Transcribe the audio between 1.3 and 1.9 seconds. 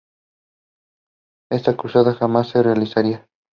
Esta